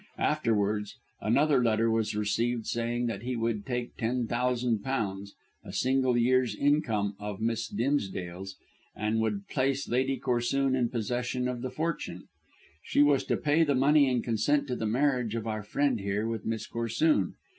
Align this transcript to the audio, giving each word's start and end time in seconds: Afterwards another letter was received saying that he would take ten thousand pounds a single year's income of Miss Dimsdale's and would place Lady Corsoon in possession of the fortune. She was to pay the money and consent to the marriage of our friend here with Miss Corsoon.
Afterwards 0.17 0.95
another 1.21 1.63
letter 1.63 1.91
was 1.91 2.15
received 2.15 2.65
saying 2.65 3.05
that 3.05 3.21
he 3.21 3.35
would 3.35 3.67
take 3.67 3.95
ten 3.97 4.25
thousand 4.25 4.79
pounds 4.79 5.35
a 5.63 5.71
single 5.71 6.17
year's 6.17 6.55
income 6.55 7.15
of 7.19 7.39
Miss 7.39 7.67
Dimsdale's 7.67 8.55
and 8.95 9.19
would 9.19 9.47
place 9.47 9.87
Lady 9.87 10.17
Corsoon 10.19 10.75
in 10.75 10.89
possession 10.89 11.47
of 11.47 11.61
the 11.61 11.69
fortune. 11.69 12.23
She 12.83 13.03
was 13.03 13.23
to 13.25 13.37
pay 13.37 13.63
the 13.63 13.75
money 13.75 14.09
and 14.09 14.23
consent 14.23 14.65
to 14.69 14.75
the 14.75 14.87
marriage 14.87 15.35
of 15.35 15.45
our 15.45 15.61
friend 15.61 15.99
here 15.99 16.25
with 16.27 16.47
Miss 16.47 16.65
Corsoon. 16.65 17.35